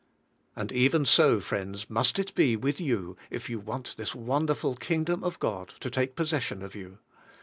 [0.55, 5.23] And even so, friends, must it be with you if 3^ou want this wonderful Kingdom
[5.23, 6.97] of God to take possession of you.